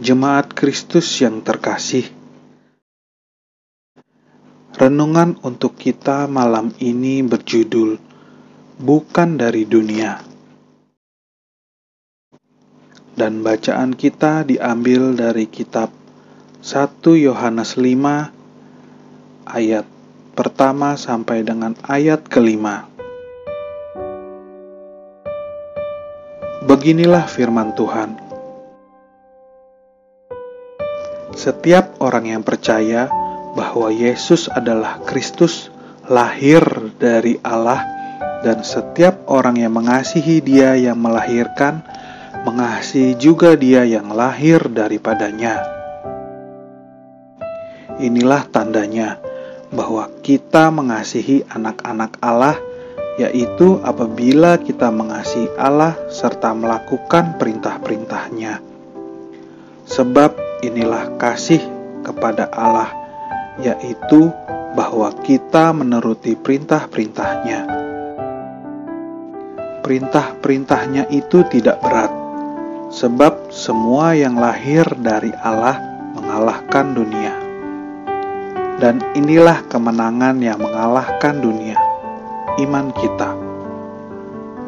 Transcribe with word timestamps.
Jemaat 0.00 0.56
Kristus 0.56 1.04
yang 1.20 1.44
terkasih, 1.44 2.08
renungan 4.72 5.36
untuk 5.44 5.76
kita 5.76 6.24
malam 6.24 6.72
ini 6.80 7.20
berjudul 7.20 8.00
"Bukan 8.80 9.36
dari 9.36 9.68
Dunia", 9.68 10.24
dan 13.12 13.44
bacaan 13.44 13.92
kita 13.92 14.48
diambil 14.48 15.12
dari 15.12 15.44
kitab 15.44 15.92
1 16.64 17.20
Yohanes 17.20 17.76
5 17.76 19.52
ayat 19.52 19.84
pertama 20.32 20.96
sampai 20.96 21.44
dengan 21.44 21.76
ayat 21.84 22.24
kelima. 22.24 22.88
Beginilah 26.64 27.28
firman 27.28 27.76
Tuhan. 27.76 28.29
Setiap 31.34 32.02
orang 32.02 32.26
yang 32.26 32.42
percaya 32.42 33.06
bahwa 33.54 33.90
Yesus 33.90 34.50
adalah 34.50 35.02
Kristus, 35.06 35.70
lahir 36.10 36.62
dari 36.98 37.38
Allah, 37.46 37.86
dan 38.42 38.64
setiap 38.66 39.26
orang 39.30 39.60
yang 39.60 39.74
mengasihi 39.74 40.40
Dia 40.42 40.74
yang 40.74 40.98
melahirkan, 40.98 41.84
mengasihi 42.42 43.14
juga 43.20 43.54
Dia 43.54 43.86
yang 43.86 44.10
lahir 44.10 44.64
daripadanya. 44.70 45.60
Inilah 48.00 48.48
tandanya 48.48 49.20
bahwa 49.70 50.08
kita 50.24 50.72
mengasihi 50.72 51.44
anak-anak 51.52 52.16
Allah, 52.24 52.56
yaitu 53.20 53.78
apabila 53.84 54.56
kita 54.56 54.88
mengasihi 54.88 55.52
Allah 55.60 55.94
serta 56.08 56.56
melakukan 56.56 57.36
perintah-perintahnya. 57.36 58.69
Sebab 59.90 60.62
inilah 60.62 61.18
kasih 61.18 61.58
kepada 62.06 62.46
Allah, 62.54 62.94
yaitu 63.58 64.30
bahwa 64.78 65.10
kita 65.26 65.74
menuruti 65.74 66.38
perintah-perintahnya. 66.38 67.66
Perintah-perintahnya 69.82 71.10
itu 71.10 71.42
tidak 71.50 71.82
berat, 71.82 72.14
sebab 72.94 73.50
semua 73.50 74.14
yang 74.14 74.38
lahir 74.38 74.86
dari 75.02 75.34
Allah 75.42 75.82
mengalahkan 76.14 76.94
dunia. 76.94 77.34
Dan 78.78 79.02
inilah 79.18 79.66
kemenangan 79.66 80.38
yang 80.38 80.62
mengalahkan 80.62 81.42
dunia, 81.42 81.74
iman 82.62 82.94
kita. 82.94 83.34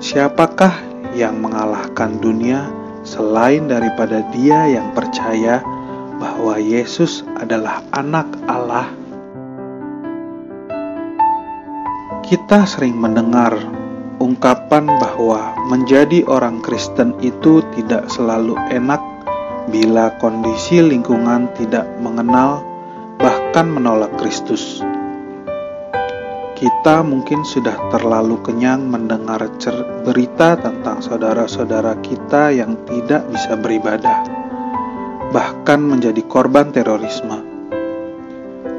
Siapakah 0.02 0.74
yang 1.14 1.38
mengalahkan 1.38 2.18
dunia 2.18 2.81
selain 3.02 3.66
daripada 3.70 4.22
Dia 4.34 4.66
yang 4.70 4.94
percaya? 4.96 5.62
bahwa 6.22 6.54
Yesus 6.54 7.26
adalah 7.34 7.82
Anak 7.90 8.30
Allah, 8.46 8.86
kita 12.22 12.62
sering 12.62 12.94
mendengar 12.94 13.58
ungkapan 14.22 14.86
bahwa 15.02 15.58
menjadi 15.66 16.22
orang 16.30 16.62
Kristen 16.62 17.18
itu 17.18 17.66
tidak 17.74 18.06
selalu 18.06 18.54
enak 18.70 19.02
bila 19.66 20.14
kondisi 20.22 20.78
lingkungan 20.78 21.50
tidak 21.58 21.90
mengenal, 21.98 22.62
bahkan 23.18 23.66
menolak 23.66 24.14
Kristus. 24.14 24.78
Kita 26.62 27.02
mungkin 27.02 27.42
sudah 27.42 27.74
terlalu 27.90 28.38
kenyang 28.38 28.86
mendengar 28.86 29.42
berita 30.06 30.54
tentang 30.54 31.02
saudara-saudara 31.02 31.98
kita 32.06 32.54
yang 32.54 32.78
tidak 32.86 33.26
bisa 33.34 33.58
beribadah 33.58 34.22
bahkan 35.34 35.82
menjadi 35.82 36.22
korban 36.28 36.70
terorisme. 36.70 37.42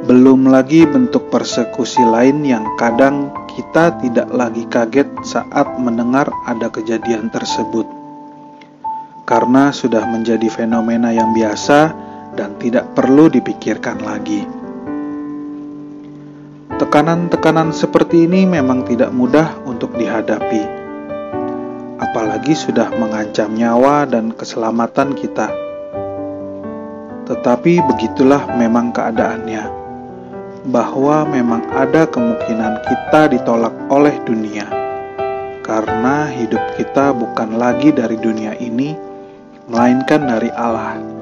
Belum 0.07 0.47
lagi 0.47 0.87
bentuk 0.87 1.27
persekusi 1.27 2.05
lain 2.07 2.45
yang 2.47 2.63
kadang 2.79 3.35
kita 3.51 3.99
tidak 3.99 4.31
lagi 4.31 4.63
kaget 4.71 5.11
saat 5.27 5.67
mendengar 5.75 6.31
ada 6.47 6.71
kejadian 6.71 7.27
tersebut, 7.33 7.83
karena 9.27 9.75
sudah 9.75 10.07
menjadi 10.07 10.47
fenomena 10.47 11.11
yang 11.11 11.35
biasa 11.35 11.91
dan 12.37 12.55
tidak 12.63 12.95
perlu 12.95 13.27
dipikirkan 13.27 13.99
lagi. 14.05 14.62
Tekanan-tekanan 16.93 17.73
seperti 17.73 18.29
ini 18.29 18.45
memang 18.45 18.85
tidak 18.85 19.09
mudah 19.09 19.57
untuk 19.65 19.97
dihadapi, 19.97 20.61
apalagi 21.97 22.53
sudah 22.53 22.93
mengancam 22.93 23.49
nyawa 23.49 24.05
dan 24.05 24.29
keselamatan 24.29 25.17
kita. 25.17 25.49
Tetapi 27.25 27.81
begitulah 27.89 28.45
memang 28.61 28.93
keadaannya, 28.93 29.65
bahwa 30.69 31.25
memang 31.33 31.65
ada 31.73 32.05
kemungkinan 32.05 32.85
kita 32.85 33.41
ditolak 33.41 33.73
oleh 33.89 34.13
dunia, 34.29 34.69
karena 35.65 36.29
hidup 36.29 36.61
kita 36.77 37.09
bukan 37.09 37.57
lagi 37.57 37.89
dari 37.89 38.21
dunia 38.21 38.53
ini, 38.61 38.93
melainkan 39.65 40.29
dari 40.29 40.53
Allah. 40.53 41.12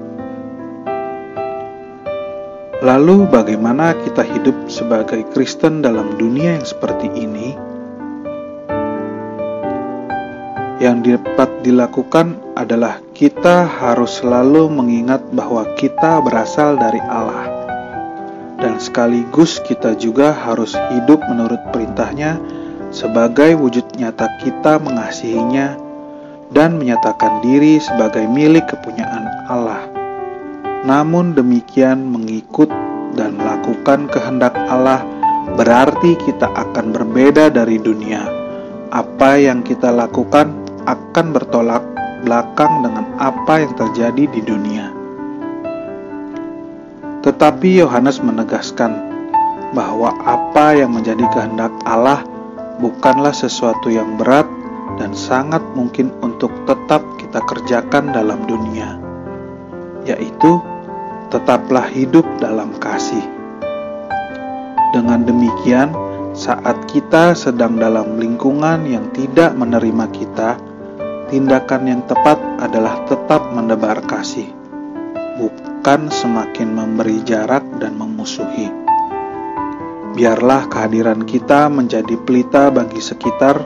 Lalu, 2.82 3.30
bagaimana 3.30 3.94
kita 3.94 4.26
hidup 4.26 4.66
sebagai 4.66 5.22
Kristen 5.38 5.86
dalam 5.86 6.18
dunia 6.18 6.58
yang 6.58 6.66
seperti 6.66 7.14
ini? 7.14 7.54
Yang 10.82 11.22
dapat 11.22 11.62
dilakukan 11.62 12.42
adalah 12.58 12.98
kita 13.14 13.70
harus 13.70 14.18
selalu 14.18 14.66
mengingat 14.66 15.22
bahwa 15.30 15.62
kita 15.78 16.26
berasal 16.26 16.74
dari 16.74 16.98
Allah 17.06 17.62
dan 18.62 18.78
sekaligus 18.78 19.62
kita 19.62 19.98
juga 19.98 20.34
harus 20.34 20.78
hidup 20.94 21.22
menurut 21.30 21.60
perintahnya 21.74 22.38
sebagai 22.94 23.58
wujud 23.58 23.84
nyata 23.98 24.26
kita 24.42 24.78
mengasihinya 24.78 25.76
dan 26.54 26.78
menyatakan 26.78 27.42
diri 27.42 27.82
sebagai 27.82 28.26
milik 28.30 28.70
kepunyaan 28.70 29.26
Allah. 29.50 29.91
Namun 30.82 31.38
demikian 31.38 32.10
mengikut 32.10 32.70
dan 33.14 33.38
melakukan 33.38 34.10
kehendak 34.10 34.58
Allah 34.66 35.06
berarti 35.54 36.18
kita 36.18 36.50
akan 36.50 36.90
berbeda 36.90 37.54
dari 37.54 37.78
dunia. 37.78 38.26
Apa 38.90 39.38
yang 39.38 39.62
kita 39.62 39.94
lakukan 39.94 40.52
akan 40.90 41.26
bertolak 41.32 41.86
belakang 42.26 42.82
dengan 42.82 43.06
apa 43.22 43.62
yang 43.62 43.74
terjadi 43.78 44.24
di 44.30 44.42
dunia. 44.42 44.90
Tetapi 47.22 47.86
Yohanes 47.86 48.18
menegaskan 48.18 48.98
bahwa 49.78 50.18
apa 50.26 50.74
yang 50.74 50.98
menjadi 50.98 51.22
kehendak 51.30 51.72
Allah 51.86 52.26
bukanlah 52.82 53.32
sesuatu 53.32 53.94
yang 53.94 54.18
berat 54.18 54.50
dan 54.98 55.14
sangat 55.14 55.62
mungkin 55.78 56.10
untuk 56.26 56.52
tetap 56.66 57.06
kita 57.22 57.40
kerjakan 57.46 58.12
dalam 58.12 58.44
dunia, 58.50 58.98
yaitu 60.04 60.60
tetaplah 61.32 61.88
hidup 61.88 62.28
dalam 62.44 62.76
kasih. 62.78 63.24
Dengan 64.92 65.24
demikian, 65.24 65.96
saat 66.36 66.76
kita 66.92 67.32
sedang 67.32 67.80
dalam 67.80 68.20
lingkungan 68.20 68.84
yang 68.84 69.08
tidak 69.16 69.56
menerima 69.56 70.12
kita, 70.12 70.60
tindakan 71.32 71.88
yang 71.88 72.02
tepat 72.04 72.36
adalah 72.60 73.00
tetap 73.08 73.56
mendebar 73.56 74.04
kasih, 74.04 74.52
bukan 75.40 76.12
semakin 76.12 76.76
memberi 76.76 77.24
jarak 77.24 77.64
dan 77.80 77.96
memusuhi. 77.96 78.68
Biarlah 80.12 80.68
kehadiran 80.68 81.24
kita 81.24 81.72
menjadi 81.72 82.20
pelita 82.28 82.68
bagi 82.68 83.00
sekitar 83.00 83.64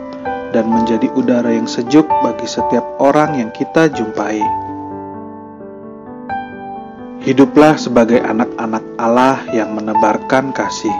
dan 0.53 0.69
menjadi 0.69 1.09
udara 1.17 1.49
yang 1.49 1.65
sejuk 1.65 2.05
bagi 2.21 2.45
setiap 2.45 2.85
orang 3.01 3.41
yang 3.41 3.49
kita 3.49 3.89
jumpai. 3.89 4.64
Hiduplah 7.25 7.73
sebagai 7.81 8.21
anak-anak 8.21 8.85
Allah 9.01 9.41
yang 9.49 9.73
menebarkan 9.73 10.53
kasih. 10.53 10.93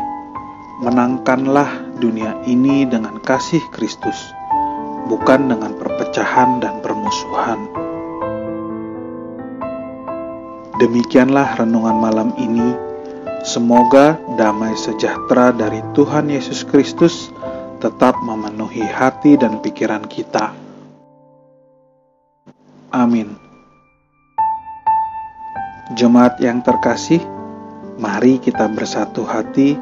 Menangkanlah 0.81 1.69
dunia 2.01 2.41
ini 2.49 2.89
dengan 2.89 3.21
kasih 3.21 3.61
Kristus 3.69 4.17
bukan 5.05 5.53
dengan 5.53 5.77
perpecahan 5.77 6.57
dan 6.57 6.81
permusuhan. 6.81 7.69
Demikianlah 10.81 11.61
renungan 11.61 11.97
malam 12.01 12.29
ini. 12.41 12.73
Semoga 13.45 14.17
damai 14.41 14.73
sejahtera 14.73 15.53
dari 15.53 15.85
Tuhan 15.93 16.33
Yesus 16.33 16.65
Kristus 16.65 17.29
tetap 17.77 18.17
memenuhi 18.25 18.81
hati 18.81 19.37
dan 19.37 19.61
pikiran 19.61 20.09
kita. 20.09 20.57
Amin. 22.89 23.44
Jemaat 25.93 26.41
yang 26.41 26.65
terkasih, 26.65 27.21
mari 28.01 28.41
kita 28.41 28.65
bersatu 28.73 29.21
hati 29.21 29.77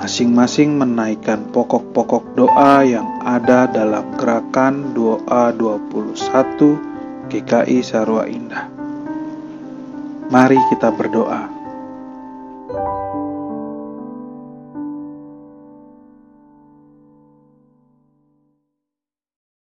masing-masing 0.00 0.80
menaikkan 0.80 1.44
pokok-pokok 1.52 2.32
doa 2.32 2.80
yang 2.88 3.20
ada 3.20 3.68
dalam 3.68 4.16
gerakan 4.16 4.96
doa 4.96 5.52
21 5.52 6.16
GKI 7.28 7.84
Sarwa 7.84 8.24
Indah. 8.24 8.64
Mari 10.32 10.56
kita 10.72 10.88
berdoa. 10.88 11.59